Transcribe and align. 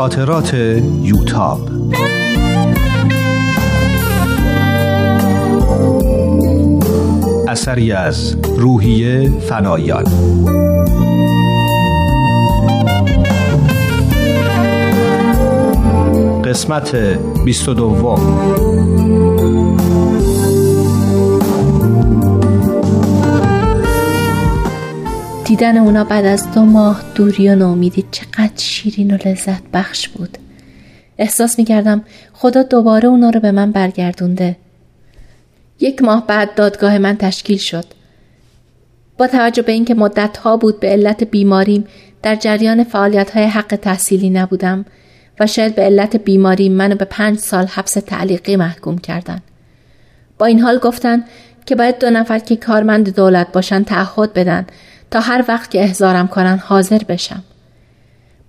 خاطرات 0.00 0.54
یوتاب. 1.02 1.60
اثری 7.48 7.92
از 7.92 8.36
روحیه 8.56 9.30
فنایان. 9.40 10.04
قسمت 16.44 16.96
22 17.44 17.94
دیدن 25.50 25.76
اونا 25.76 26.04
بعد 26.04 26.24
از 26.24 26.52
دو 26.54 26.64
ماه 26.64 27.02
دوری 27.14 27.48
و 27.48 27.54
نامیدی 27.54 28.04
چقدر 28.10 28.56
شیرین 28.56 29.14
و 29.14 29.18
لذت 29.24 29.62
بخش 29.72 30.08
بود. 30.08 30.38
احساس 31.18 31.58
می‌کردم 31.58 32.04
خدا 32.32 32.62
دوباره 32.62 33.08
اونا 33.08 33.30
رو 33.30 33.40
به 33.40 33.52
من 33.52 33.72
برگردونده. 33.72 34.56
یک 35.80 36.02
ماه 36.02 36.26
بعد 36.26 36.54
دادگاه 36.54 36.98
من 36.98 37.16
تشکیل 37.16 37.58
شد. 37.58 37.84
با 39.18 39.26
توجه 39.26 39.62
به 39.62 39.72
اینکه 39.72 39.94
مدت 39.94 40.36
ها 40.36 40.56
بود 40.56 40.80
به 40.80 40.88
علت 40.88 41.24
بیماریم 41.24 41.84
در 42.22 42.36
جریان 42.36 42.84
فعالیت 42.84 43.30
های 43.30 43.44
حق 43.44 43.78
تحصیلی 43.82 44.30
نبودم 44.30 44.84
و 45.40 45.46
شاید 45.46 45.74
به 45.74 45.82
علت 45.82 46.16
بیماری 46.16 46.68
منو 46.68 46.94
به 46.94 47.04
پنج 47.04 47.38
سال 47.38 47.66
حبس 47.66 47.92
تعلیقی 47.92 48.56
محکوم 48.56 48.98
کردن. 48.98 49.40
با 50.38 50.46
این 50.46 50.60
حال 50.60 50.78
گفتن 50.78 51.24
که 51.66 51.74
باید 51.74 51.98
دو 51.98 52.10
نفر 52.10 52.38
که 52.38 52.56
کارمند 52.56 53.16
دولت 53.16 53.52
باشن 53.52 53.82
تعهد 53.82 54.32
بدن 54.32 54.66
تا 55.10 55.20
هر 55.20 55.44
وقت 55.48 55.70
که 55.70 55.82
احضارم 55.82 56.28
کنن 56.28 56.58
حاضر 56.58 56.98
بشم. 57.08 57.42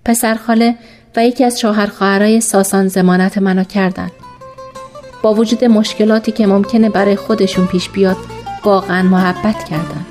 پسرخاله 0.04 0.74
و 1.16 1.24
یکی 1.24 1.44
از 1.44 1.60
شوهر 1.60 1.86
خواهرای 1.86 2.40
ساسان 2.40 2.88
زمانت 2.88 3.38
منو 3.38 3.64
کردن. 3.64 4.10
با 5.22 5.34
وجود 5.34 5.64
مشکلاتی 5.64 6.32
که 6.32 6.46
ممکنه 6.46 6.90
برای 6.90 7.16
خودشون 7.16 7.66
پیش 7.66 7.88
بیاد 7.88 8.16
واقعا 8.64 9.02
محبت 9.02 9.64
کردن. 9.64 10.06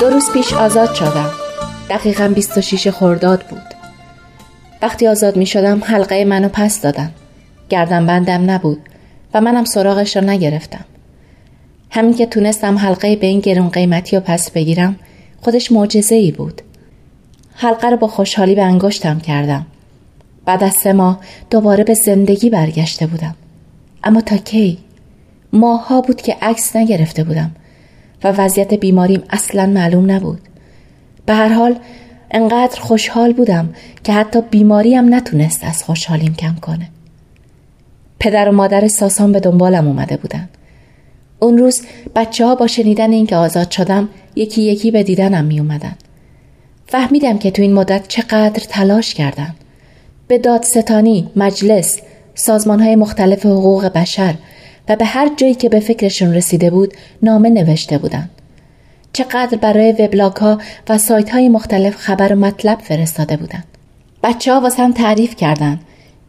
دو 0.00 0.10
روز 0.10 0.30
پیش 0.32 0.52
آزاد 0.52 0.94
شدم. 0.94 1.30
دقیقا 1.90 2.32
26 2.34 2.88
خورداد 2.88 3.42
بود. 3.42 3.63
وقتی 4.84 5.06
آزاد 5.06 5.36
می 5.36 5.46
شدم 5.46 5.82
حلقه 5.84 6.24
منو 6.24 6.48
پس 6.48 6.80
دادم. 6.80 7.10
گردن 7.68 8.06
بندم 8.06 8.50
نبود 8.50 8.78
و 9.34 9.40
منم 9.40 9.64
سراغش 9.64 10.16
را 10.16 10.22
نگرفتم. 10.22 10.84
همین 11.90 12.14
که 12.14 12.26
تونستم 12.26 12.78
حلقه 12.78 13.16
به 13.16 13.26
این 13.26 13.40
گرون 13.40 13.68
قیمتی 13.68 14.16
رو 14.16 14.22
پس 14.26 14.50
بگیرم 14.50 14.96
خودش 15.40 15.72
معجزه 15.72 16.14
ای 16.14 16.32
بود. 16.32 16.62
حلقه 17.54 17.90
رو 17.90 17.96
با 17.96 18.06
خوشحالی 18.06 18.54
به 18.54 18.62
انگشتم 18.62 19.20
کردم. 19.20 19.66
بعد 20.44 20.64
از 20.64 20.74
سه 20.74 20.92
ماه 20.92 21.20
دوباره 21.50 21.84
به 21.84 21.94
زندگی 21.94 22.50
برگشته 22.50 23.06
بودم. 23.06 23.34
اما 24.04 24.20
تا 24.20 24.36
کی؟ 24.36 24.78
ماها 25.52 26.00
بود 26.00 26.22
که 26.22 26.36
عکس 26.42 26.76
نگرفته 26.76 27.24
بودم 27.24 27.50
و 28.24 28.32
وضعیت 28.32 28.74
بیماریم 28.74 29.22
اصلا 29.30 29.66
معلوم 29.66 30.10
نبود. 30.10 30.40
به 31.26 31.34
هر 31.34 31.48
حال 31.48 31.76
انقدر 32.30 32.80
خوشحال 32.80 33.32
بودم 33.32 33.74
که 34.04 34.12
حتی 34.12 34.40
بیماریم 34.50 35.14
نتونست 35.14 35.64
از 35.64 35.82
خوشحالیم 35.82 36.34
کم 36.34 36.54
کنه. 36.62 36.88
پدر 38.20 38.48
و 38.48 38.52
مادر 38.52 38.88
ساسان 38.88 39.32
به 39.32 39.40
دنبالم 39.40 39.86
اومده 39.86 40.16
بودن. 40.16 40.48
اون 41.40 41.58
روز 41.58 41.82
بچه 42.16 42.46
ها 42.46 42.54
با 42.54 42.66
شنیدن 42.66 43.12
اینکه 43.12 43.36
آزاد 43.36 43.70
شدم 43.70 44.08
یکی 44.36 44.62
یکی 44.62 44.90
به 44.90 45.02
دیدنم 45.02 45.44
می 45.44 45.60
اومدن. 45.60 45.94
فهمیدم 46.86 47.38
که 47.38 47.50
تو 47.50 47.62
این 47.62 47.72
مدت 47.72 48.08
چقدر 48.08 48.62
تلاش 48.68 49.14
کردن. 49.14 49.54
به 50.28 50.38
دادستانی، 50.38 51.30
مجلس، 51.36 52.00
سازمان 52.34 52.80
های 52.80 52.96
مختلف 52.96 53.46
حقوق 53.46 53.84
بشر 53.84 54.34
و 54.88 54.96
به 54.96 55.04
هر 55.04 55.30
جایی 55.36 55.54
که 55.54 55.68
به 55.68 55.80
فکرشون 55.80 56.34
رسیده 56.34 56.70
بود 56.70 56.94
نامه 57.22 57.50
نوشته 57.50 57.98
بودن. 57.98 58.30
چقدر 59.14 59.58
برای 59.58 59.92
وبلاگ 59.92 60.36
ها 60.36 60.58
و 60.88 60.98
سایت 60.98 61.30
های 61.30 61.48
مختلف 61.48 61.96
خبر 61.96 62.32
و 62.32 62.36
مطلب 62.36 62.78
فرستاده 62.78 63.36
بودند. 63.36 63.64
بچه 64.22 64.54
ها 64.54 64.68
هم 64.78 64.92
تعریف 64.92 65.36
کردند 65.36 65.80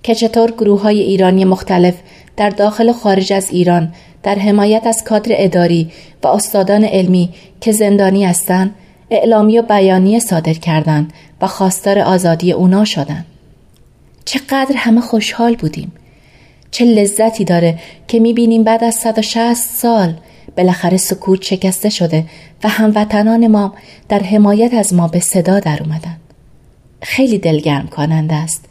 که 0.04 0.16
چطور 0.16 0.52
گروه 0.52 0.82
های 0.82 1.00
ایرانی 1.00 1.46
مختلف 1.46 1.94
در 2.38 2.50
داخل 2.50 2.90
و 2.90 2.94
خارج 2.94 3.34
از 3.34 3.50
ایران 3.52 3.94
در 4.24 4.36
حمایت 4.36 4.88
از 4.88 5.04
کادر 5.04 5.32
اداری 5.36 5.92
و 6.24 6.28
استادان 6.28 6.84
علمی 6.84 7.30
که 7.62 7.72
زندانی 7.72 8.26
هستند 8.26 8.76
اعلامی 9.12 9.60
و 9.60 9.62
بیانیه 9.62 10.20
صادر 10.20 10.54
کردند 10.54 11.14
و 11.42 11.48
خواستار 11.48 12.00
آزادی 12.00 12.52
اونا 12.52 12.86
شدند. 12.86 13.26
چقدر 14.26 14.76
همه 14.76 15.02
خوشحال 15.02 15.56
بودیم. 15.56 15.92
چه 16.72 16.86
لذتی 16.86 17.46
داره 17.46 17.80
که 18.08 18.20
می‌بینیم 18.20 18.64
بعد 18.64 18.84
از 18.84 18.96
160 18.96 19.54
سال 19.54 20.14
بالاخره 20.58 20.98
سکوت 20.98 21.42
شکسته 21.42 21.90
شده 21.90 22.26
و 22.64 22.70
هموطنان 22.70 23.48
ما 23.48 23.74
در 24.10 24.20
حمایت 24.20 24.74
از 24.74 24.94
ما 24.94 25.08
به 25.08 25.20
صدا 25.20 25.60
در 25.60 25.84
اومدن. 25.84 26.18
خیلی 27.02 27.38
دلگرم 27.38 27.88
کننده 27.88 28.36
است 28.36 28.66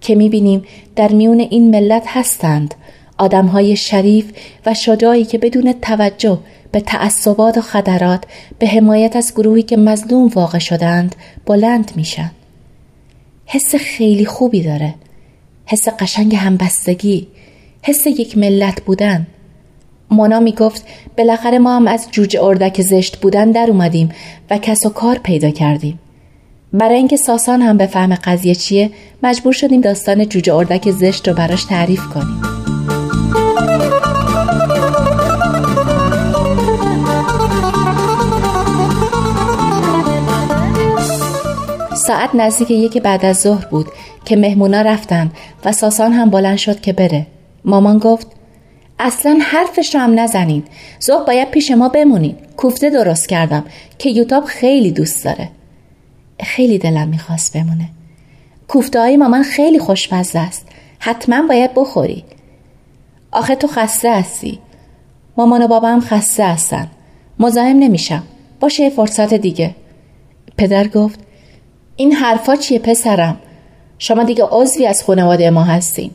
که 0.00 0.14
می‌بینیم 0.14 0.62
در 0.96 1.12
میون 1.12 1.40
این 1.40 1.70
ملت 1.70 2.04
هستند 2.06 2.74
آدمهای 3.18 3.76
شریف 3.76 4.32
و 4.66 4.74
شجاعی 4.74 5.24
که 5.24 5.38
بدون 5.38 5.74
توجه 5.82 6.38
به 6.72 6.80
تعصبات 6.80 7.58
و 7.58 7.60
خدرات 7.60 8.24
به 8.58 8.66
حمایت 8.66 9.16
از 9.16 9.32
گروهی 9.34 9.62
که 9.62 9.76
مظلوم 9.76 10.28
واقع 10.28 10.58
شدند 10.58 11.16
بلند 11.46 11.92
میشن. 11.96 12.30
حس 13.46 13.74
خیلی 13.74 14.24
خوبی 14.24 14.62
داره. 14.62 14.94
حس 15.66 15.88
قشنگ 15.88 16.34
همبستگی. 16.34 17.28
حس 17.82 18.06
یک 18.06 18.38
ملت 18.38 18.80
بودن. 18.80 19.26
مونا 20.10 20.40
می 20.40 20.52
گفت 20.52 20.84
بالاخره 21.18 21.58
ما 21.58 21.76
هم 21.76 21.86
از 21.86 22.08
جوجه 22.10 22.42
اردک 22.42 22.82
زشت 22.82 23.16
بودن 23.16 23.50
در 23.50 23.66
اومدیم 23.70 24.08
و 24.50 24.58
کس 24.58 24.86
و 24.86 24.90
کار 24.90 25.18
پیدا 25.18 25.50
کردیم. 25.50 25.98
برای 26.72 26.96
اینکه 26.96 27.16
ساسان 27.16 27.62
هم 27.62 27.76
به 27.76 27.86
فهم 27.86 28.14
قضیه 28.14 28.54
چیه 28.54 28.90
مجبور 29.22 29.52
شدیم 29.52 29.80
داستان 29.80 30.28
جوجه 30.28 30.54
اردک 30.54 30.90
زشت 30.90 31.28
رو 31.28 31.34
براش 31.34 31.64
تعریف 31.64 32.00
کنیم. 32.06 32.42
ساعت 42.06 42.30
نزدیک 42.34 42.70
یکی 42.70 43.00
بعد 43.00 43.24
از 43.24 43.40
ظهر 43.40 43.66
بود 43.66 43.86
که 44.24 44.36
مهمونا 44.36 44.82
رفتن 44.82 45.30
و 45.64 45.72
ساسان 45.72 46.12
هم 46.12 46.30
بلند 46.30 46.56
شد 46.56 46.80
که 46.80 46.92
بره. 46.92 47.26
مامان 47.64 47.98
گفت 47.98 48.35
اصلا 48.98 49.38
حرفش 49.42 49.94
رو 49.94 50.00
هم 50.00 50.20
نزنین 50.20 50.64
زهر 50.98 51.24
باید 51.24 51.50
پیش 51.50 51.70
ما 51.70 51.88
بمونین 51.88 52.36
کوفته 52.56 52.90
درست 52.90 53.28
کردم 53.28 53.64
که 53.98 54.10
یوتاب 54.10 54.44
خیلی 54.44 54.90
دوست 54.90 55.24
داره. 55.24 55.48
خیلی 56.40 56.78
دلم 56.78 57.08
می‌خواست 57.08 57.56
بمونه. 57.56 57.88
کوفته 58.68 59.00
های 59.00 59.16
مامان 59.16 59.42
خیلی 59.42 59.78
خوشمزه 59.78 60.38
است. 60.38 60.66
حتما 60.98 61.46
باید 61.48 61.70
بخوری. 61.74 62.24
آخه 63.32 63.54
تو 63.54 63.66
خسته 63.66 64.10
هستی. 64.10 64.58
مامان 65.36 65.62
و 65.62 65.68
بابا 65.68 65.88
هم 65.88 66.00
خسته 66.00 66.44
هستن. 66.44 66.90
مزاحم 67.38 67.78
نمیشم. 67.78 68.22
باشه 68.60 68.90
فرصت 68.90 69.34
دیگه. 69.34 69.74
پدر 70.56 70.88
گفت 70.88 71.20
این 71.96 72.12
حرفا 72.12 72.56
چیه 72.56 72.78
پسرم؟ 72.78 73.36
شما 73.98 74.22
دیگه 74.24 74.44
عضوی 74.50 74.86
از 74.86 75.04
خانواده 75.04 75.50
ما 75.50 75.62
هستین. 75.62 76.10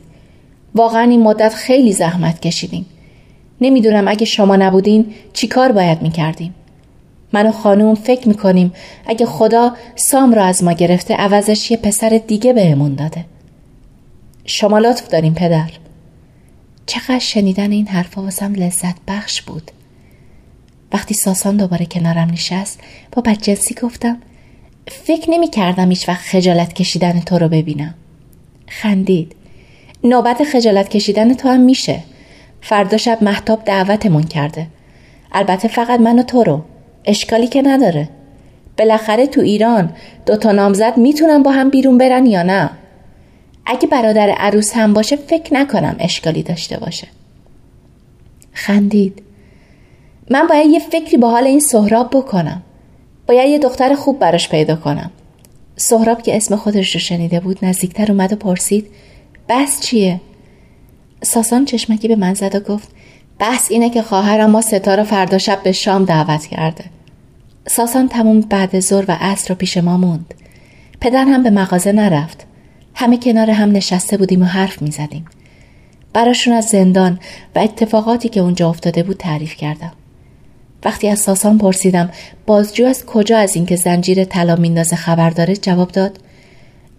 واقعا 0.74 1.02
این 1.02 1.22
مدت 1.22 1.54
خیلی 1.54 1.92
زحمت 1.92 2.40
کشیدیم. 2.40 2.86
نمی‌دونم 3.60 4.08
اگه 4.08 4.26
شما 4.26 4.56
نبودین 4.56 5.06
چی 5.32 5.46
کار 5.46 5.72
باید 5.72 6.02
می‌کردیم. 6.02 6.54
من 7.32 7.46
و 7.46 7.52
خانوم 7.52 7.94
فکر 7.94 8.28
می‌کنیم 8.28 8.72
اگه 9.06 9.26
خدا 9.26 9.76
سام 9.96 10.34
را 10.34 10.44
از 10.44 10.64
ما 10.64 10.72
گرفته 10.72 11.14
عوضش 11.14 11.70
یه 11.70 11.76
پسر 11.76 12.20
دیگه 12.26 12.52
بهمون 12.52 12.94
داده. 12.94 13.24
شما 14.44 14.78
لطف 14.78 15.08
داریم 15.08 15.34
پدر. 15.34 15.70
چقدر 16.86 17.18
شنیدن 17.18 17.72
این 17.72 17.86
حرفا 17.86 18.22
واسم 18.22 18.54
لذت 18.54 18.96
بخش 19.08 19.42
بود. 19.42 19.70
وقتی 20.92 21.14
ساسان 21.14 21.56
دوباره 21.56 21.86
کنارم 21.86 22.30
نشست 22.30 22.80
با 23.12 23.22
بدجنسی 23.22 23.74
گفتم 23.82 24.18
فکر 24.88 25.30
نمی 25.30 25.50
کردم 25.50 25.90
وقت 26.08 26.20
خجالت 26.20 26.72
کشیدن 26.72 27.20
تو 27.20 27.38
رو 27.38 27.48
ببینم. 27.48 27.94
خندید. 28.68 29.34
نوبت 30.04 30.44
خجالت 30.44 30.88
کشیدن 30.88 31.34
تو 31.34 31.48
هم 31.48 31.60
میشه. 31.60 32.00
فردا 32.60 32.96
شب 32.96 33.18
محتاب 33.22 33.64
دعوتمون 33.64 34.22
کرده. 34.22 34.66
البته 35.32 35.68
فقط 35.68 36.00
من 36.00 36.18
و 36.18 36.22
تو 36.22 36.44
رو. 36.44 36.62
اشکالی 37.04 37.46
که 37.46 37.62
نداره. 37.62 38.08
بالاخره 38.78 39.26
تو 39.26 39.40
ایران 39.40 39.92
دوتا 40.26 40.52
نامزد 40.52 40.96
می‌تونن 40.96 41.42
با 41.42 41.50
هم 41.50 41.70
بیرون 41.70 41.98
برن 41.98 42.26
یا 42.26 42.42
نه؟ 42.42 42.70
اگه 43.66 43.88
برادر 43.88 44.30
عروس 44.30 44.72
هم 44.72 44.92
باشه 44.92 45.16
فکر 45.16 45.54
نکنم 45.54 45.96
اشکالی 45.98 46.42
داشته 46.42 46.78
باشه. 46.78 47.08
خندید. 48.52 49.22
من 50.30 50.46
باید 50.46 50.70
یه 50.70 50.78
فکری 50.78 51.16
با 51.16 51.30
حال 51.30 51.46
این 51.46 51.60
سهراب 51.60 52.10
بکنم. 52.10 52.62
باید 53.28 53.50
یه 53.50 53.58
دختر 53.58 53.94
خوب 53.94 54.18
براش 54.18 54.48
پیدا 54.48 54.76
کنم. 54.76 55.10
سهراب 55.76 56.22
که 56.22 56.36
اسم 56.36 56.56
خودش 56.56 56.94
رو 56.94 57.00
شنیده 57.00 57.40
بود 57.40 57.58
نزدیکتر 57.64 58.12
اومد 58.12 58.32
و 58.32 58.36
پرسید 58.36 58.86
بس 59.54 59.80
چیه؟ 59.80 60.20
ساسان 61.22 61.64
چشمکی 61.64 62.08
به 62.08 62.16
من 62.16 62.34
زد 62.34 62.54
و 62.54 62.60
گفت 62.60 62.88
بحث 63.38 63.70
اینه 63.70 63.90
که 63.90 64.02
خواهرم 64.02 64.50
ما 64.50 64.60
ستاره 64.60 65.02
فردا 65.02 65.38
شب 65.38 65.62
به 65.62 65.72
شام 65.72 66.04
دعوت 66.04 66.46
کرده. 66.46 66.84
ساسان 67.66 68.08
تموم 68.08 68.40
بعد 68.40 68.80
ظهر 68.80 69.04
و 69.08 69.16
عصر 69.20 69.48
رو 69.48 69.54
پیش 69.54 69.76
ما 69.76 69.96
موند. 69.96 70.34
پدر 71.00 71.24
هم 71.24 71.42
به 71.42 71.50
مغازه 71.50 71.92
نرفت. 71.92 72.46
همه 72.94 73.16
کنار 73.16 73.50
هم 73.50 73.72
نشسته 73.72 74.16
بودیم 74.16 74.42
و 74.42 74.44
حرف 74.44 74.82
می 74.82 74.90
زدیم. 74.90 75.24
براشون 76.12 76.54
از 76.54 76.64
زندان 76.64 77.18
و 77.54 77.58
اتفاقاتی 77.58 78.28
که 78.28 78.40
اونجا 78.40 78.68
افتاده 78.68 79.02
بود 79.02 79.16
تعریف 79.16 79.54
کردم. 79.54 79.92
وقتی 80.84 81.08
از 81.08 81.18
ساسان 81.18 81.58
پرسیدم 81.58 82.10
بازجو 82.46 82.86
از 82.86 83.06
کجا 83.06 83.38
از 83.38 83.56
اینکه 83.56 83.76
زنجیر 83.76 84.24
طلا 84.24 84.56
میندازه 84.56 84.96
خبر 84.96 85.30
داره؟ 85.30 85.56
جواب 85.56 85.90
داد 85.90 86.18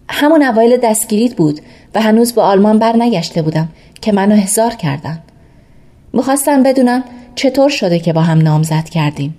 همون 0.08 0.42
اوایل 0.42 0.76
دستگیریت 0.76 1.36
بود 1.36 1.60
و 1.94 2.02
هنوز 2.02 2.32
به 2.32 2.42
آلمان 2.42 2.78
بر 2.78 2.96
نگشته 2.96 3.42
بودم 3.42 3.68
که 4.00 4.12
منو 4.12 4.34
احضار 4.34 4.74
کردن. 4.74 5.18
می‌خواستن 6.12 6.62
بدونم 6.62 7.04
چطور 7.34 7.68
شده 7.68 7.98
که 7.98 8.12
با 8.12 8.22
هم 8.22 8.38
نامزد 8.38 8.84
کردیم. 8.84 9.34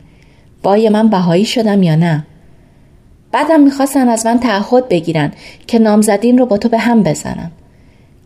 بای 0.64 0.90
من 0.90 1.10
بهایی 1.10 1.46
شدم 1.46 1.84
یا 1.84 1.96
نه؟ 1.96 2.26
بعدم 3.32 3.60
می‌خواستن 3.60 4.10
از 4.10 4.26
من 4.26 4.40
تعهد 4.40 4.90
بگیرن 4.90 5.32
که 5.68 5.80
نامزدین 5.80 6.38
رو 6.38 6.46
با 6.46 6.58
تو 6.58 6.70
به 6.70 6.78
هم 6.78 7.04
بزنم 7.04 7.52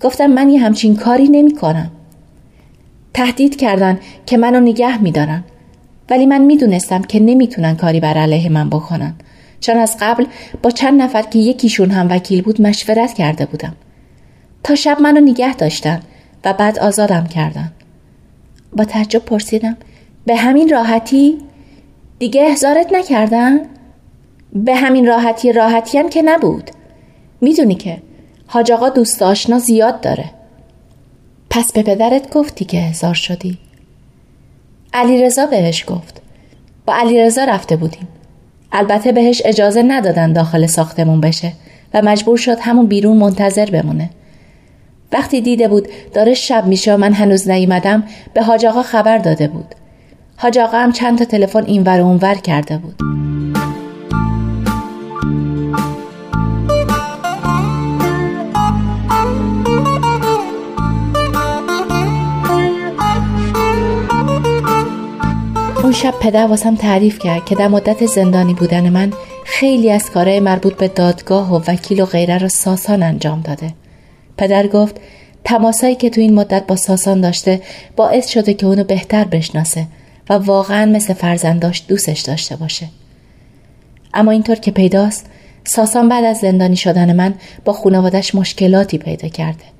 گفتم 0.01 0.27
من 0.27 0.49
یه 0.49 0.59
همچین 0.59 0.95
کاری 0.95 1.27
نمی 1.27 1.55
کنم. 1.55 1.91
تهدید 3.13 3.55
کردن 3.55 3.99
که 4.25 4.37
منو 4.37 4.59
نگه 4.59 5.01
میدارن. 5.01 5.43
ولی 6.09 6.25
من 6.25 6.41
می‌دونستم 6.41 7.01
که 7.01 7.19
نمی‌تونن 7.19 7.75
کاری 7.75 7.99
بر 7.99 8.17
علیه 8.17 8.49
من 8.49 8.69
بکنن. 8.69 9.13
چون 9.61 9.77
از 9.77 9.97
قبل 9.99 10.25
با 10.63 10.71
چند 10.71 11.01
نفر 11.01 11.21
که 11.21 11.39
یکیشون 11.39 11.91
هم 11.91 12.11
وکیل 12.11 12.41
بود 12.41 12.61
مشورت 12.61 13.13
کرده 13.13 13.45
بودم. 13.45 13.75
تا 14.63 14.75
شب 14.75 15.01
منو 15.01 15.19
نگه 15.21 15.55
داشتن 15.55 16.01
و 16.45 16.53
بعد 16.53 16.79
آزادم 16.79 17.27
کردن. 17.27 17.71
با 18.73 18.83
تعجب 18.83 19.19
پرسیدم 19.19 19.77
به 20.25 20.35
همین 20.35 20.69
راحتی؟ 20.69 21.37
دیگه 22.19 22.41
احضارت 22.41 22.93
نکردن؟ 22.93 23.59
به 24.53 24.75
همین 24.75 25.07
راحتی 25.07 25.51
راحتی 25.51 25.97
هم 25.97 26.09
که 26.09 26.21
نبود. 26.21 26.71
می‌دونی 27.41 27.75
که 27.75 28.01
حاج 28.47 28.71
آقا 28.71 28.89
دوست 28.89 29.21
آشنا 29.21 29.59
زیاد 29.59 30.01
داره. 30.01 30.31
پس 31.49 31.71
به 31.71 31.83
پدرت 31.83 32.33
گفتی 32.33 32.65
که 32.65 32.77
احضار 32.77 33.13
شدی. 33.13 33.57
علیرضا 34.93 35.45
بهش 35.45 35.85
گفت. 35.87 36.21
با 36.85 36.93
علیرضا 36.93 37.43
رفته 37.43 37.75
بودیم. 37.75 38.07
البته 38.71 39.11
بهش 39.11 39.41
اجازه 39.45 39.83
ندادن 39.83 40.33
داخل 40.33 40.65
ساختمون 40.65 41.21
بشه 41.21 41.53
و 41.93 42.01
مجبور 42.01 42.37
شد 42.37 42.57
همون 42.61 42.87
بیرون 42.87 43.17
منتظر 43.17 43.65
بمونه. 43.65 44.09
وقتی 45.11 45.41
دیده 45.41 45.67
بود 45.67 45.87
داره 46.13 46.33
شب 46.33 46.65
میشه 46.65 46.93
و 46.93 46.97
من 46.97 47.13
هنوز 47.13 47.49
نیومدم 47.49 48.03
به 48.33 48.43
حاج 48.43 48.65
آقا 48.65 48.83
خبر 48.83 49.17
داده 49.17 49.47
بود. 49.47 49.75
حاج 50.37 50.57
آقا 50.57 50.77
هم 50.77 50.91
چند 50.91 51.17
تا 51.17 51.25
تلفن 51.25 51.65
اینور 51.65 52.01
و 52.01 52.05
اونور 52.05 52.35
کرده 52.35 52.77
بود. 52.77 53.28
اون 65.83 65.91
شب 65.91 66.13
پدر 66.21 66.47
واسم 66.47 66.75
تعریف 66.75 67.19
کرد 67.19 67.45
که 67.45 67.55
در 67.55 67.67
مدت 67.67 68.05
زندانی 68.05 68.53
بودن 68.53 68.89
من 68.89 69.13
خیلی 69.45 69.91
از 69.91 70.11
کارهای 70.11 70.39
مربوط 70.39 70.73
به 70.73 70.87
دادگاه 70.87 71.55
و 71.55 71.61
وکیل 71.67 72.01
و 72.01 72.05
غیره 72.05 72.37
را 72.37 72.47
ساسان 72.47 73.03
انجام 73.03 73.41
داده. 73.41 73.73
پدر 74.37 74.67
گفت 74.67 74.95
تماسایی 75.43 75.95
که 75.95 76.09
تو 76.09 76.21
این 76.21 76.33
مدت 76.33 76.67
با 76.67 76.75
ساسان 76.75 77.21
داشته 77.21 77.61
باعث 77.95 78.27
شده 78.27 78.53
که 78.53 78.65
اونو 78.65 78.83
بهتر 78.83 79.23
بشناسه 79.23 79.87
و 80.29 80.33
واقعا 80.33 80.85
مثل 80.85 81.13
فرزنداش 81.13 81.83
دوستش 81.87 82.21
داشته 82.21 82.55
باشه. 82.55 82.87
اما 84.13 84.31
اینطور 84.31 84.55
که 84.55 84.71
پیداست 84.71 85.25
ساسان 85.63 86.09
بعد 86.09 86.25
از 86.25 86.37
زندانی 86.37 86.75
شدن 86.75 87.15
من 87.15 87.33
با 87.65 87.73
خانوادش 87.73 88.35
مشکلاتی 88.35 88.97
پیدا 88.97 89.27
کرده. 89.27 89.78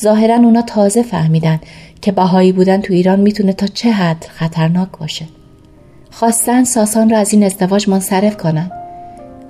ظاهرا 0.00 0.34
اونا 0.34 0.62
تازه 0.62 1.02
فهمیدن 1.02 1.60
که 2.00 2.12
بهایی 2.12 2.52
بودن 2.52 2.80
تو 2.80 2.92
ایران 2.92 3.20
می‌تونه 3.20 3.52
تا 3.52 3.66
چه 3.66 3.90
حد 3.90 4.26
خطرناک 4.30 4.88
باشه. 5.00 5.24
خواستن 6.10 6.64
ساسان 6.64 7.10
را 7.10 7.18
از 7.18 7.32
این 7.32 7.44
ازدواج 7.44 7.88
منصرف 7.88 8.36
کنن. 8.36 8.70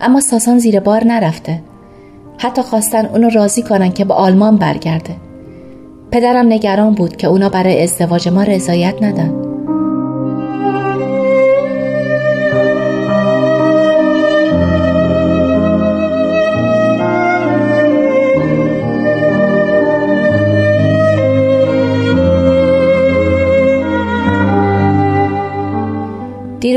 اما 0.00 0.20
ساسان 0.20 0.58
زیر 0.58 0.80
بار 0.80 1.04
نرفته. 1.04 1.62
حتی 2.38 2.62
خواستن 2.62 3.06
اونو 3.06 3.30
راضی 3.30 3.62
کنن 3.62 3.92
که 3.92 4.04
به 4.04 4.14
آلمان 4.14 4.56
برگرده. 4.56 5.16
پدرم 6.10 6.46
نگران 6.52 6.94
بود 6.94 7.16
که 7.16 7.26
اونا 7.26 7.48
برای 7.48 7.82
ازدواج 7.82 8.28
ما 8.28 8.42
رضایت 8.42 9.02
ندن. 9.02 9.43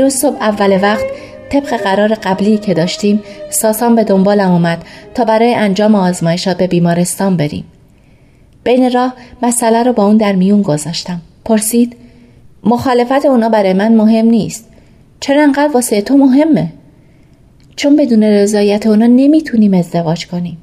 دیروز 0.08 0.20
صبح 0.20 0.42
اول 0.42 0.78
وقت 0.82 1.04
طبق 1.50 1.76
قرار 1.76 2.14
قبلی 2.14 2.58
که 2.58 2.74
داشتیم 2.74 3.22
ساسان 3.50 3.94
به 3.94 4.04
دنبالم 4.04 4.50
اومد 4.50 4.84
تا 5.14 5.24
برای 5.24 5.54
انجام 5.54 5.94
آزمایشات 5.94 6.56
به 6.56 6.66
بیمارستان 6.66 7.36
بریم. 7.36 7.64
بین 8.64 8.92
راه 8.92 9.14
مسئله 9.42 9.82
رو 9.82 9.92
با 9.92 10.06
اون 10.06 10.16
در 10.16 10.32
میون 10.32 10.62
گذاشتم. 10.62 11.20
پرسید 11.44 11.96
مخالفت 12.64 13.26
اونا 13.26 13.48
برای 13.48 13.72
من 13.72 13.96
مهم 13.96 14.26
نیست. 14.26 14.68
چرا 15.20 15.42
انقدر 15.42 15.72
واسه 15.74 16.02
تو 16.02 16.16
مهمه؟ 16.16 16.72
چون 17.76 17.96
بدون 17.96 18.22
رضایت 18.22 18.86
اونا 18.86 19.06
نمی‌تونیم 19.06 19.74
ازدواج 19.74 20.26
کنیم. 20.26 20.58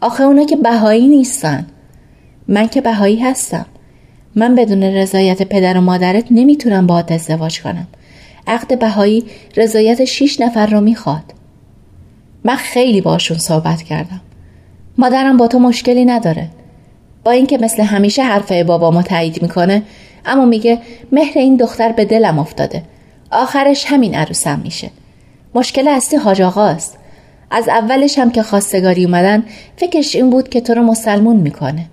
آخه 0.00 0.24
اونا 0.24 0.44
که 0.44 0.56
بهایی 0.56 1.08
نیستن. 1.08 1.66
من 2.48 2.68
که 2.68 2.80
بهایی 2.80 3.20
هستم. 3.20 3.66
من 4.34 4.54
بدون 4.54 4.82
رضایت 4.82 5.42
پدر 5.42 5.78
و 5.78 5.80
مادرت 5.80 6.24
نمی‌تونم 6.30 6.86
باهات 6.86 7.12
ازدواج 7.12 7.62
کنم. 7.62 7.86
عقد 8.46 8.78
بهایی 8.78 9.24
رضایت 9.56 10.04
شیش 10.04 10.40
نفر 10.40 10.66
را 10.66 10.80
می‌خواد. 10.80 11.24
من 12.44 12.56
خیلی 12.56 13.00
باشون 13.00 13.38
صحبت 13.38 13.82
کردم. 13.82 14.20
مادرم 14.98 15.36
با 15.36 15.48
تو 15.48 15.58
مشکلی 15.58 16.04
نداره. 16.04 16.48
با 17.24 17.30
اینکه 17.30 17.58
مثل 17.58 17.82
همیشه 17.82 18.22
حرفه 18.22 18.64
بابا 18.64 18.90
ما 18.90 19.02
تایید 19.02 19.42
می‌کنه 19.42 19.82
اما 20.26 20.44
میگه 20.44 20.78
مهر 21.12 21.38
این 21.38 21.56
دختر 21.56 21.92
به 21.92 22.04
دلم 22.04 22.38
افتاده. 22.38 22.82
آخرش 23.30 23.84
همین 23.86 24.14
عروسم 24.14 24.60
میشه. 24.64 24.90
مشکل 25.54 25.88
اصلی 25.88 26.18
حاج 26.18 26.42
آقاست. 26.42 26.98
از 27.50 27.68
اولش 27.68 28.18
هم 28.18 28.30
که 28.30 28.42
خواستگاری 28.42 29.04
اومدن 29.04 29.44
فکرش 29.76 30.16
این 30.16 30.30
بود 30.30 30.48
که 30.48 30.60
تو 30.60 30.74
رو 30.74 30.82
مسلمون 30.82 31.36
می‌کنه. 31.36 31.86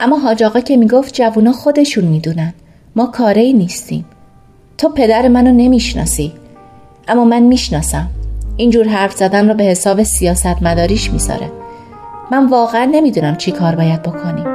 اما 0.00 0.18
حاج 0.18 0.42
آقا 0.42 0.60
که 0.60 0.76
می‌گفت 0.76 1.14
جوونا 1.14 1.52
خودشون 1.52 2.04
می‌دونن. 2.04 2.54
ما 2.96 3.06
کاری 3.06 3.52
نیستیم. 3.52 4.04
تو 4.78 4.88
پدر 4.88 5.28
منو 5.28 5.52
نمی‌شناسی. 5.52 6.32
اما 7.08 7.24
من 7.24 7.42
می‌شناسم. 7.42 8.08
اینجور 8.56 8.88
حرف 8.88 9.16
زدن 9.16 9.48
رو 9.48 9.54
به 9.54 9.64
حساب 9.64 10.02
سیاست 10.02 10.62
مداریش 10.62 11.10
می‌ذاره. 11.10 11.50
من 12.32 12.46
واقعا 12.46 12.84
نمی‌دونم 12.84 13.36
چی 13.36 13.52
کار 13.52 13.74
باید 13.74 14.02
بکنیم. 14.02 14.46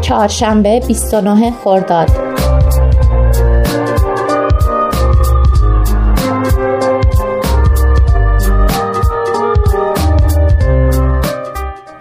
چهارشنبه 0.00 0.80
29 0.86 1.50
خرداد. 1.64 2.23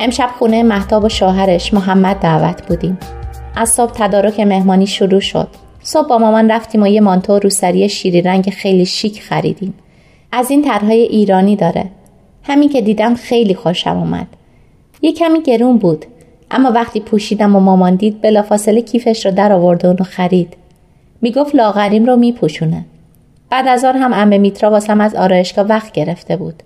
امشب 0.04 0.30
خونه 0.40 0.64
محتاب 0.64 1.04
و 1.04 1.10
شوهرش 1.10 1.74
محمد 1.74 2.20
دعوت 2.20 2.68
بودیم. 2.68 2.98
از 3.56 3.70
صبح 3.70 3.92
تدارک 3.96 4.40
مهمانی 4.40 4.88
شروع 4.88 5.20
شد. 5.20 5.48
صبح 5.84 6.08
با 6.08 6.18
مامان 6.18 6.52
رفتیم 6.52 6.84
و 6.84 6.88
یه 6.88 7.02
مانتو 7.02 7.40
روسری 7.40 7.90
شیری 7.90 8.22
رنگ 8.22 8.50
خیلی 8.50 8.86
شیک 8.86 9.22
خریدیم. 9.22 9.74
از 10.32 10.52
این 10.52 10.62
طرحهای 10.62 11.02
ایرانی 11.02 11.56
داره. 11.56 11.86
همین 12.44 12.70
که 12.70 12.82
دیدم 12.82 13.16
خیلی 13.16 13.56
خوشم 13.56 13.98
اومد. 13.98 14.28
یه 15.02 15.14
کمی 15.14 15.42
گرون 15.42 15.78
بود 15.78 16.06
اما 16.52 16.72
وقتی 16.72 17.00
پوشیدم 17.00 17.56
و 17.56 17.60
مامان 17.60 17.96
دید 17.96 18.22
بلافاصله 18.22 18.82
کیفش 18.82 19.26
رو 19.26 19.32
در 19.32 19.52
آورد 19.52 20.02
و 20.02 20.04
خرید. 20.04 20.54
می‌گفت 21.22 21.56
لاغریم 21.56 22.06
رو 22.06 22.16
میپوشونه. 22.16 22.86
بعد 23.50 23.68
از 23.68 23.86
آن 23.86 23.96
هم 23.96 24.14
امه 24.14 24.38
میترا 24.38 24.70
واسم 24.72 25.02
از 25.02 25.16
آرایشگاه 25.16 25.66
وقت 25.66 25.92
گرفته 25.92 26.38
بود. 26.38 26.64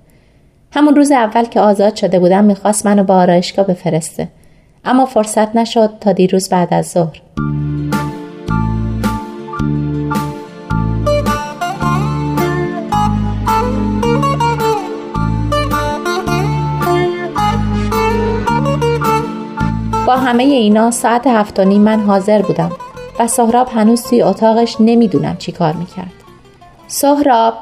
همون 0.71 0.95
روز 0.95 1.11
اول 1.11 1.45
که 1.45 1.59
آزاد 1.59 1.95
شده 1.95 2.19
بودم 2.19 2.43
می‌خواست 2.43 2.85
منو 2.85 3.03
به 3.03 3.13
آرایشگاه 3.13 3.67
بفرسته. 3.67 4.27
اما 4.85 5.05
فرصت 5.05 5.55
نشد 5.55 5.89
تا 6.01 6.11
دیروز 6.11 6.49
بعد 6.49 6.73
از 6.73 6.87
ظهر. 6.87 7.21
با 20.07 20.15
همه 20.15 20.43
اینا 20.43 20.91
ساعت 20.91 21.27
هفت 21.27 21.59
نیم 21.59 21.81
من 21.81 21.99
حاضر 21.99 22.41
بودم 22.41 22.71
و 23.19 23.27
سهراب 23.27 23.69
هنوز 23.73 24.03
توی 24.03 24.21
اتاقش 24.21 24.75
نمی‌دونم 24.79 25.37
چی 25.37 25.51
کار 25.51 25.73
می‌کرد. 25.73 26.13
سهراب 26.87 27.53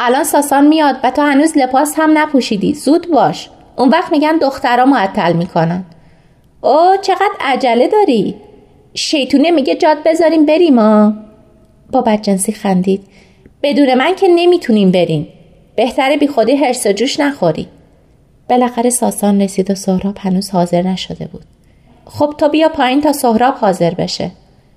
الان 0.00 0.24
ساسان 0.24 0.66
میاد 0.66 0.96
و 1.04 1.10
تو 1.10 1.22
هنوز 1.22 1.58
لباس 1.58 1.94
هم 1.96 2.18
نپوشیدی. 2.18 2.74
زود 2.74 3.10
باش. 3.10 3.50
اون 3.76 3.88
وقت 3.88 4.12
میگن 4.12 4.36
دخترها 4.36 4.84
معطل 4.84 5.32
می‌کنن. 5.32 5.84
او 6.60 6.96
چقدر 7.02 7.32
عجله 7.40 7.88
داری. 7.88 8.34
شیطونه 8.94 9.50
میگه 9.50 9.74
جاد 9.74 9.96
بذاریم 10.04 10.46
بریم 10.46 10.78
ها 10.78 11.12
با 11.92 12.00
بدجنسی 12.00 12.52
خندید. 12.52 13.04
بدون 13.62 13.94
من 13.94 14.14
که 14.14 14.28
نمی‌تونیم 14.28 14.90
بریم. 14.90 15.28
بهتره 15.76 16.16
بی 16.16 16.26
خودی 16.26 16.56
هرس 16.56 16.86
جوش 16.86 17.20
نخوری. 17.20 17.68
بالاخره 18.50 18.90
ساسان 18.90 19.40
رسید 19.40 19.70
و 19.70 19.74
سهراب 19.74 20.16
هنوز 20.18 20.50
حاضر 20.50 20.82
نشده 20.82 21.26
بود. 21.26 21.44
خب 22.04 22.34
تو 22.38 22.48
بیا 22.48 22.68
پایین 22.68 23.00
تا 23.00 23.12
سهراب 23.12 23.54
حاضر 23.54 23.94
بشه. 23.94 24.30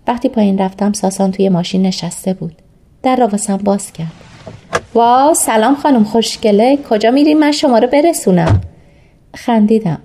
وقتی 0.08 0.30
پایین 0.30 0.58
رفتم 0.58 0.94
ساسان 0.94 1.32
توی 1.32 1.50
ماشین 1.50 1.82
نشسته 1.82 2.34
بود. 2.34 2.56
در 3.04 3.16
را 3.16 3.28
واسم 3.28 3.58
باز 3.58 3.94
کرد. 3.94 4.27
وا 4.98 5.34
سلام 5.34 5.76
خانم 5.76 6.04
خوشگله. 6.04 6.78
کجا 6.90 7.12
میرین 7.12 7.40
من 7.40 7.52
شما 7.52 7.78
رو 7.78 7.88
برسونم. 7.88 8.62
خندیدم 9.36 10.02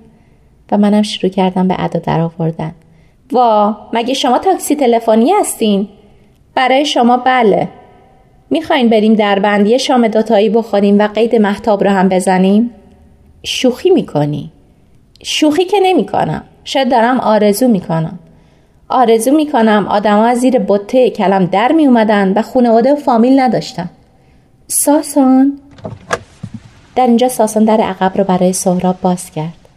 و 0.73 0.79
منم 0.79 1.03
شروع 1.03 1.33
کردم 1.33 1.69
به 1.69 1.75
ادا 1.79 2.01
در 2.01 2.21
آوردن. 2.21 2.73
وا 3.33 3.77
مگه 3.93 4.15
شما 4.15 4.39
تاکسی 4.39 4.77
تلفنی 4.77 5.33
هستین؟ 5.41 5.89
برای 6.55 6.85
شما 6.85 7.17
بله. 7.17 7.69
می‌خواین 8.51 8.89
بریم 8.89 9.15
در 9.15 9.39
بندی 9.39 9.79
شام 9.79 10.09
دوتایی 10.09 10.49
بخوریم 10.51 10.99
و 10.99 11.09
قید 11.09 11.37
محتاب 11.37 11.85
رو 11.85 11.91
هم 11.91 12.09
بزنیم؟ 12.09 12.71
شوخی 13.43 13.91
می‌کنی. 13.91 14.51
شوخی 15.23 15.65
که 15.65 15.77
نمی‌کنم. 15.83 16.43
شاید 16.65 16.91
دارم 16.91 17.21
آرزو 17.21 17.69
می‌کنم. 17.69 18.19
آرزو 18.89 19.31
می‌کنم 19.31 19.87
آدما 19.91 20.27
از 20.27 20.39
زیر 20.39 20.59
بطه 20.59 21.11
کلم 21.11 21.47
در 21.47 21.73
می 21.73 21.87
اومدن 21.87 22.33
و 22.37 22.43
خانواده 22.43 22.93
و 22.93 22.97
فامیل 22.97 23.41
نداشتن. 23.41 23.91
ساسان. 24.75 25.59
در 26.97 27.07
اینجا 27.07 27.29
ساسان 27.29 27.65
در 27.65 27.81
عقب 27.81 28.19
رو 28.19 28.25
برای 28.25 28.53
سهراب 28.53 29.01
باز 29.01 29.31
کرد. 29.31 29.69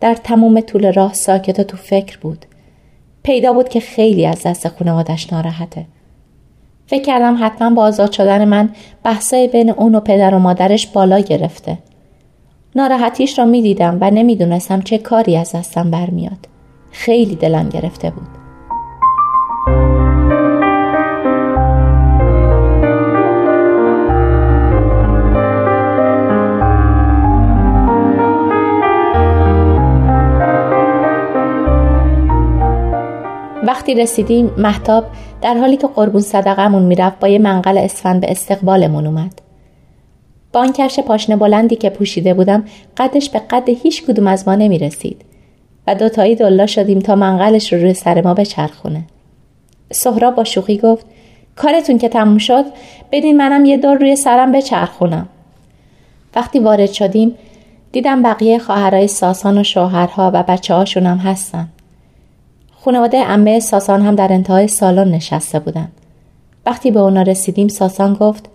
در 0.00 0.14
تمام 0.14 0.60
طول 0.60 0.92
راه 0.92 1.14
ساکت 1.14 1.60
و 1.60 1.62
تو 1.62 1.76
فکر 1.76 2.18
بود. 2.18 2.46
پیدا 3.22 3.52
بود 3.52 3.68
که 3.68 3.80
خیلی 3.80 4.26
از 4.26 4.42
دست 4.42 4.68
خانوادش 4.68 5.32
ناراحته. 5.32 5.86
فکر 6.86 7.02
کردم 7.02 7.36
حتما 7.40 7.70
با 7.70 7.82
آزاد 7.82 8.12
شدن 8.12 8.44
من 8.44 8.70
بحثای 9.04 9.48
بین 9.48 9.70
اون 9.70 9.94
و 9.94 10.00
پدر 10.00 10.34
و 10.34 10.38
مادرش 10.38 10.86
بالا 10.86 11.18
گرفته. 11.18 11.78
ناراحتیش 12.76 13.38
را 13.38 13.44
می‌دیدم 13.44 13.98
و 14.00 14.10
نمی‌دونستم 14.10 14.80
چه 14.80 14.98
کاری 14.98 15.36
از 15.36 15.52
دستم 15.52 15.90
برمیاد. 15.90 16.48
خیلی 16.90 17.34
دلم 17.34 17.68
گرفته 17.68 18.10
بود. 18.10 18.41
وقتی 33.72 33.94
رسیدیم 33.94 34.50
محتاب 34.58 35.04
در 35.42 35.54
حالی 35.54 35.76
که 35.76 35.86
قربون 35.86 36.20
صدقمون 36.20 36.82
می‌رفت 36.82 37.18
با 37.18 37.28
یه 37.28 37.38
منقل 37.38 37.78
اسفند 37.78 38.20
به 38.20 38.30
استقبالمون 38.30 39.06
اومد 39.06 39.40
با 40.52 40.60
آن 40.60 40.72
کفش 40.72 41.00
پاشنه 41.00 41.36
بلندی 41.36 41.76
که 41.76 41.90
پوشیده 41.90 42.34
بودم 42.34 42.64
قدش 42.96 43.30
به 43.30 43.38
قد 43.38 43.68
هیچ 43.68 44.04
کدوم 44.04 44.26
از 44.26 44.48
ما 44.48 44.54
نمی 44.54 44.78
رسید 44.78 45.24
و 45.86 45.94
دوتایی 45.94 46.34
دلا 46.34 46.66
شدیم 46.66 46.98
تا 46.98 47.14
منقلش 47.14 47.72
رو 47.72 47.78
روی 47.78 47.94
سر 47.94 48.22
ما 48.22 48.34
بچرخونه. 48.34 49.04
سهراب 49.92 50.34
با 50.34 50.44
شوخی 50.44 50.78
گفت 50.78 51.06
کارتون 51.56 51.98
که 51.98 52.08
تموم 52.08 52.38
شد 52.38 52.64
بدین 53.12 53.36
منم 53.36 53.64
یه 53.64 53.76
دور 53.76 53.98
روی 53.98 54.16
سرم 54.16 54.52
بچرخونم. 54.52 55.28
وقتی 56.36 56.58
وارد 56.58 56.92
شدیم 56.92 57.34
دیدم 57.92 58.22
بقیه 58.22 58.58
خواهرای 58.58 59.08
ساسان 59.08 59.58
و 59.58 59.62
شوهرها 59.62 60.30
و 60.34 60.42
بچه 60.42 60.74
هستن. 61.04 61.68
خانواده 62.84 63.18
امه 63.18 63.60
ساسان 63.60 64.02
هم 64.02 64.14
در 64.14 64.32
انتهای 64.32 64.68
سالن 64.68 65.08
نشسته 65.08 65.58
بودن. 65.58 65.88
وقتی 66.66 66.90
به 66.90 67.00
اونا 67.00 67.22
رسیدیم 67.22 67.68
ساسان 67.68 68.14
گفت 68.14 68.48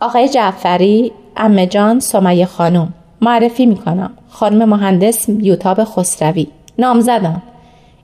آقای 0.00 0.28
جعفری 0.28 1.12
امه 1.36 1.66
جان 1.66 2.00
سمیه 2.00 2.46
خانم 2.46 2.94
معرفی 3.20 3.66
می‌کنم. 3.66 4.10
خانم 4.28 4.68
مهندس 4.68 5.28
یوتاب 5.28 5.84
خسروی. 5.84 6.46
نام 6.78 7.00
زدم. 7.00 7.42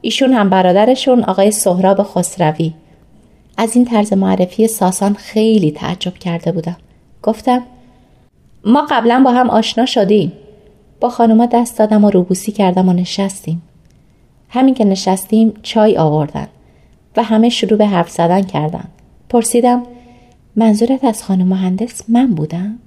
ایشون 0.01 0.33
هم 0.33 0.51
برادرشون 0.51 1.25
آقای 1.25 1.51
سهراب 1.51 2.03
خسروی. 2.03 2.75
از 3.57 3.77
این 3.77 3.85
طرز 3.85 4.13
معرفی 4.13 4.69
ساسان 4.69 5.15
خیلی 5.15 5.71
تعجب 5.71 6.15
کرده 6.15 6.53
بودم. 6.53 6.77
گفتم 7.23 7.63
ما 8.65 8.87
قبلا 8.91 9.23
با 9.25 9.33
هم 9.33 9.51
آشنا 9.51 9.87
شدیم. 9.87 10.33
با 11.01 11.09
خانوما 11.09 11.47
دست 11.47 11.79
دادم 11.79 12.05
و 12.05 12.11
روبوسی 12.11 12.53
کردم 12.53 12.89
و 12.89 12.93
نشستیم. 12.93 13.63
همین 14.49 14.75
که 14.75 14.85
نشستیم 14.85 15.55
چای 15.63 15.97
آوردن 15.97 16.49
و 17.17 17.23
همه 17.23 17.49
شروع 17.49 17.79
به 17.79 17.87
حرف 17.87 18.11
زدن 18.11 18.43
کردن. 18.43 18.89
پرسیدم 19.29 19.83
منظورت 20.57 21.05
از 21.05 21.23
خانم 21.23 21.49
مهندس 21.49 22.03
من 22.09 22.35
بودم؟ 22.35 22.79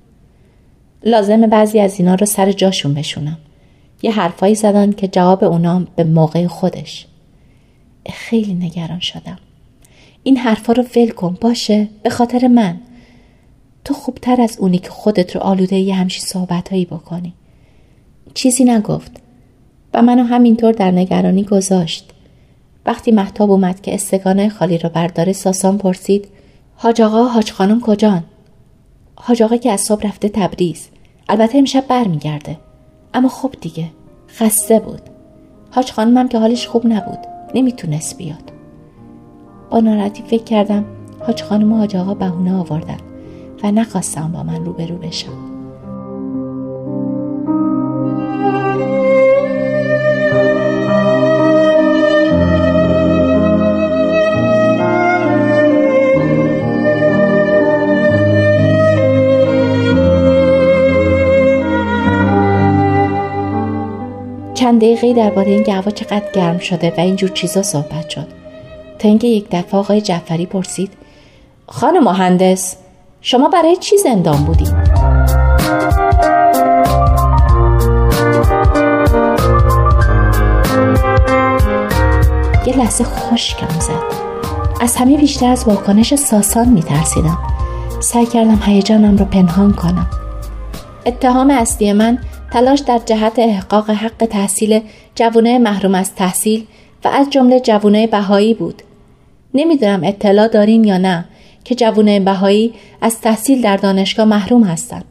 لازم 1.04 1.42
بعضی 1.42 1.80
از 1.80 2.00
اینا 2.00 2.16
رو 2.16 2.26
سر 2.26 2.52
جاشون 2.52 2.94
بشونم. 2.94 3.38
یه 4.02 4.12
حرفایی 4.12 4.56
زدن 4.56 4.92
که 4.92 5.08
جواب 5.08 5.44
اونام 5.44 5.88
به 5.96 6.04
موقع 6.04 6.48
خودش. 6.48 7.08
خیلی 8.10 8.54
نگران 8.54 9.00
شدم. 9.00 9.38
این 10.24 10.38
حرفا 10.38 10.74
رو 10.74 10.84
ول 10.96 11.10
کن 11.10 11.38
باشه 11.42 11.88
به 12.04 12.10
خاطر 12.10 12.48
من. 12.48 12.80
تو 13.86 13.94
خوبتر 13.94 14.42
از 14.42 14.58
اونی 14.60 14.78
که 14.78 14.90
خودت 14.90 15.36
رو 15.36 15.42
آلوده 15.42 15.76
یه 15.76 15.96
همچین 15.96 16.24
صحبتهایی 16.26 16.86
بکنی. 16.86 17.34
چیزی 18.34 18.64
نگفت. 18.64 19.12
و 19.94 20.02
منو 20.02 20.24
همینطور 20.24 20.72
در 20.72 20.92
نگرانی 20.92 21.44
گذاشت. 21.44 22.12
وقتی 22.86 23.12
محتاب 23.12 23.52
اومد 23.52 23.82
که 23.82 23.94
استگانه 23.94 24.50
خالی 24.50 24.78
رو 24.78 24.90
برداره 24.90 25.34
ساسان 25.34 25.78
پرسید 25.78 26.28
حاج 26.76 27.02
آقا 27.02 27.24
حاج 27.24 27.52
خانم 27.52 27.82
کجان؟ 27.82 28.24
حاج 29.16 29.44
آقا 29.44 29.58
که 29.58 29.72
از 29.72 29.82
صبح 29.82 30.08
رفته 30.08 30.30
تبریز. 30.30 30.88
البته 31.30 31.58
امشب 31.58 31.88
برمیگرده. 31.88 32.58
اما 33.14 33.30
خب 33.30 33.56
دیگه 33.62 33.86
خسته 34.28 34.80
بود. 34.80 35.02
حاج 35.72 35.92
خانمم 35.92 36.28
که 36.28 36.40
حالش 36.40 36.68
خوب 36.68 36.88
نبود 36.88 37.20
نمی‌تونست 37.56 38.18
بیاد. 38.18 38.52
با 39.70 39.80
ناراحتی 39.80 40.24
فکر 40.24 40.44
کردم 40.44 40.86
حاج 41.20 41.44
خانم 41.44 41.74
و 41.74 41.78
حاج 41.78 41.96
آقا 41.96 42.14
بهونه 42.14 42.54
آوردن 42.54 42.98
و 43.64 43.72
نخواستم 43.72 44.32
با 44.32 44.44
من 44.44 44.66
روبرو 44.66 44.98
بشم 44.98 45.51
چند 64.72 64.82
دقیقه 64.82 65.14
درباره 65.14 65.52
این 65.52 65.70
هوا 65.70 65.92
چقدر 65.92 66.32
گرم 66.34 66.58
شده 66.58 66.94
و 66.98 67.00
اینجور 67.00 67.30
چیزا 67.30 67.62
صحبت 67.62 68.10
شد. 68.10 68.28
تا 69.00 69.08
اینکه 69.08 69.28
یک 69.28 69.46
دفعه 69.52 69.80
آقای 69.80 70.02
جعفری 70.02 70.46
پرسید 70.46 70.92
خانم 71.68 72.04
مهندس 72.04 72.76
شما 73.22 73.50
برای 73.50 73.76
چی 73.76 73.98
زندان 73.98 74.44
بودی؟ 74.44 74.66
یه 82.66 82.78
لحظه 82.78 83.04
خشکم 83.04 83.80
زد. 83.80 84.04
از 84.82 84.96
همه 84.96 85.18
بیشتر 85.18 85.48
از 85.52 85.64
واکنش 85.68 86.16
ساسان 86.16 86.70
میترسیدم. 86.70 87.40
سعی 88.00 88.26
کردم 88.26 88.60
هیجانم 88.66 89.18
رو 89.18 89.26
پنهان 89.26 89.74
کنم. 89.74 90.08
اتهام 91.06 91.50
اصلی 91.50 91.94
من 91.94 92.18
تلاش 92.52 92.80
در 92.80 93.02
جهت 93.06 93.40
احقاق 93.40 93.90
حق 93.90 94.26
تحصیل 94.30 94.82
جوانه 95.16 95.58
محروم 95.58 95.96
از 95.96 96.16
تحصیل 96.16 96.66
و 97.04 97.08
از 97.08 97.30
جمله 97.30 97.60
جوانه 97.60 98.08
بهایی 98.08 98.54
بود. 98.54 98.82
نمی‌دونم 99.54 100.04
اطلاع 100.04 100.48
دارین 100.48 100.84
یا 100.84 100.98
نه 100.98 101.26
که 101.64 101.76
جوانه 101.76 102.20
بهایی 102.20 102.74
از 103.02 103.22
تحصیل 103.22 103.62
در 103.62 103.78
دانشگاه 103.78 104.26
محروم 104.26 104.64
هستند. 104.64 105.06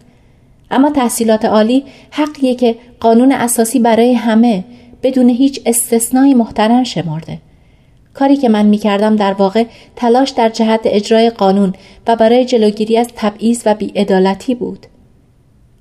اما 0.71 0.91
تحصیلات 0.91 1.45
عالی 1.45 1.85
حقیه 2.11 2.55
که 2.55 2.77
قانون 3.01 3.33
اساسی 3.33 3.79
برای 3.79 4.15
همه 4.15 4.65
بدون 5.03 5.29
هیچ 5.29 5.61
استثنایی 5.67 6.35
محترم 6.35 6.85
شمرده 6.85 7.39
کاری 8.15 8.37
که 8.37 8.49
من 8.49 8.67
می‌کردم 8.67 9.17
در 9.17 9.33
واقع 9.33 9.65
تلاش 9.97 10.31
در 10.31 10.49
جهت 10.49 10.81
اجرای 10.85 11.31
قانون 11.31 11.73
و 12.07 12.17
برای 12.17 12.45
جلوگیری 12.45 12.99
از 12.99 13.09
تبعیض 13.17 13.63
و 13.67 13.75
بیعدالتی 13.75 14.55
بود 14.55 14.87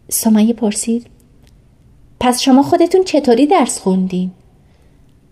سمیه 0.10 0.54
پرسید 0.54 1.19
پس 2.20 2.42
شما 2.42 2.64
خودتون 2.64 3.04
چطوری 3.04 3.46
درس 3.46 3.80
خوندین؟ 3.80 4.32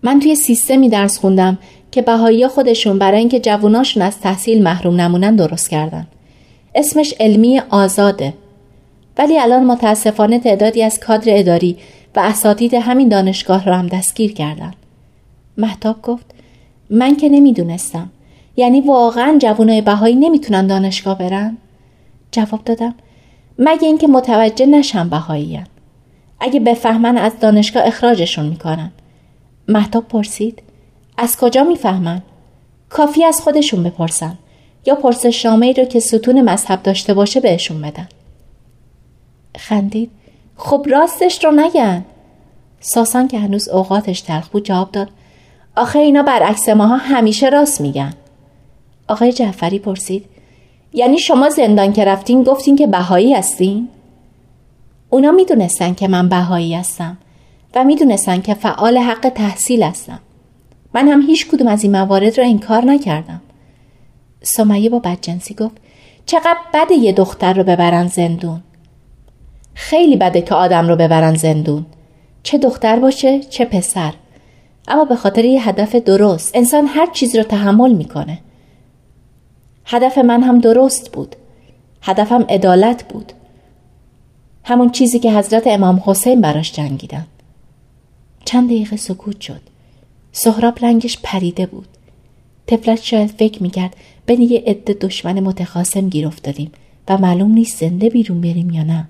من 0.03 0.19
توی 0.19 0.35
سیستمی 0.35 0.89
درس 0.89 1.19
خوندم 1.19 1.57
که 1.91 2.01
بهایی 2.01 2.47
خودشون 2.47 2.99
برای 2.99 3.19
اینکه 3.19 3.39
جووناشون 3.39 4.03
از 4.03 4.19
تحصیل 4.19 4.63
محروم 4.63 5.01
نمونن 5.01 5.35
درست 5.35 5.69
کردن. 5.69 6.07
اسمش 6.75 7.13
علمی 7.19 7.61
آزاده. 7.69 8.33
ولی 9.17 9.39
الان 9.39 9.65
متاسفانه 9.65 10.39
تعدادی 10.39 10.83
از 10.83 10.99
کادر 10.99 11.37
اداری 11.37 11.77
و 12.15 12.19
اساتید 12.19 12.73
همین 12.73 13.07
دانشگاه 13.07 13.65
را 13.65 13.77
هم 13.77 13.87
دستگیر 13.87 14.33
کردن. 14.33 14.73
محتاب 15.57 16.01
گفت 16.01 16.25
من 16.89 17.15
که 17.15 17.29
نمی‌دونستم. 17.29 18.09
یعنی 18.57 18.81
واقعا 18.81 19.37
جوانای 19.41 19.81
بهایی 19.81 20.15
نمی‌تونن 20.15 20.67
دانشگاه 20.67 21.17
برن؟ 21.17 21.57
جواب 22.31 22.63
دادم 22.65 22.95
مگه 23.59 23.87
اینکه 23.87 24.07
متوجه 24.07 24.65
نشن 24.65 25.09
بهاییان. 25.09 25.67
اگه 26.39 26.59
بفهمن 26.59 27.17
از 27.17 27.39
دانشگاه 27.39 27.87
اخراجشون 27.87 28.45
می‌کنن. 28.45 28.91
محتاب 29.67 30.07
پرسید 30.07 30.63
از 31.17 31.37
کجا 31.37 31.63
می‌فهمن؟ 31.63 32.21
کافی 32.89 33.23
از 33.23 33.41
خودشون 33.41 33.83
بپرسن 33.83 34.37
یا 34.85 34.95
پرسش 34.95 35.41
شامه 35.41 35.73
رو 35.73 35.85
که 35.85 35.99
ستون 35.99 36.41
مذهب 36.41 36.83
داشته 36.83 37.13
باشه 37.13 37.39
بهشون 37.39 37.81
بدن. 37.81 38.07
خندید 39.57 40.11
خب 40.55 40.85
راستش 40.89 41.45
رو 41.45 41.51
نگن. 41.51 42.05
ساسان 42.79 43.27
که 43.27 43.39
هنوز 43.39 43.69
اوقاتش 43.69 44.21
تلخ 44.21 44.47
بود 44.47 44.65
جواب 44.65 44.91
داد 44.91 45.09
آخه 45.75 45.99
اینا 45.99 46.23
برعکس 46.23 46.69
ماها 46.69 46.97
همیشه 46.97 47.49
راست 47.49 47.81
میگن. 47.81 48.13
آقای 49.07 49.31
جعفری 49.31 49.79
پرسید 49.79 50.25
یعنی 50.93 51.19
شما 51.19 51.49
زندان 51.49 51.93
که 51.93 52.05
رفتین 52.05 52.43
گفتین 52.43 52.75
که 52.75 52.87
بهایی 52.87 53.33
هستین؟ 53.33 53.89
اونا 55.09 55.31
می‌دونستن 55.31 55.93
که 55.93 56.07
من 56.07 56.29
بهایی 56.29 56.75
هستم 56.75 57.17
و 57.75 57.83
می‌دونستن 57.83 58.41
که 58.41 58.53
فعال 58.53 58.97
حق 58.97 59.29
تحصیل 59.35 59.83
هستم. 59.83 60.19
من 60.93 61.07
هم 61.07 61.21
هیچ 61.21 61.47
کدوم 61.47 61.67
از 61.67 61.83
این 61.83 61.91
موارد 61.91 62.37
را 62.37 62.45
انکار 62.45 62.85
نکردم. 62.85 63.41
سمیه 64.41 64.89
با 64.89 64.99
بدجنسی 64.99 65.53
گفت 65.53 65.75
چقدر 66.25 66.57
بده 66.73 66.93
یه 66.93 67.11
دختر 67.11 67.53
رو 67.53 67.63
ببرن 67.63 68.07
زندون. 68.07 68.63
خیلی 69.73 70.15
بده 70.15 70.41
که 70.41 70.55
آدم 70.55 70.87
رو 70.87 70.95
ببرن 70.95 71.35
زندون. 71.35 71.85
چه 72.43 72.57
دختر 72.57 72.99
باشه 72.99 73.39
چه 73.39 73.65
پسر. 73.65 74.13
اما 74.87 75.05
به 75.05 75.15
خاطر 75.15 75.45
یه 75.45 75.69
هدف 75.69 75.95
درست 75.95 76.51
انسان 76.55 76.85
هر 76.85 77.05
چیز 77.05 77.35
رو 77.35 77.43
تحمل 77.43 77.93
می‌کنه. 77.93 78.39
هدف 79.85 80.17
من 80.17 80.43
هم 80.43 80.59
درست 80.59 81.11
بود. 81.11 81.35
هدفم 82.01 82.45
عدالت 82.49 83.03
بود. 83.03 83.33
همون 84.67 84.89
چیزی 84.89 85.19
که 85.19 85.31
حضرت 85.31 85.63
امام 85.67 86.01
حسین 86.05 86.41
براش 86.41 86.73
جنگیدن. 86.73 87.25
چند 88.45 88.69
دقیقه 88.69 88.95
سکوت 88.95 89.41
شد. 89.41 89.61
سهراب 90.31 90.83
لنگش 90.83 91.17
پریده 91.23 91.65
بود. 91.65 91.87
تفلت 92.67 93.03
شاید 93.03 93.29
فکر 93.29 93.63
می‌کرد 93.63 93.95
بین 94.25 94.41
یه 94.41 94.63
عده 94.67 94.93
دشمن 94.93 95.39
متخاسم 95.39 96.09
گیر 96.09 96.27
افتادیم 96.27 96.71
و 97.09 97.17
معلوم 97.17 97.51
نیست 97.51 97.79
زنده 97.79 98.09
بیرون 98.09 98.41
بریم 98.41 98.69
یا 98.69 98.83
نه. 98.83 99.07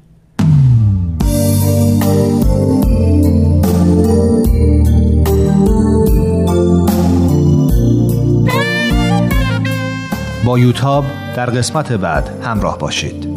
با 10.46 10.60
یوتاب 10.60 11.06
در 11.36 11.50
قسمت 11.50 11.94
بعد 11.94 12.30
همراه 12.44 12.78
باشید 12.78 13.37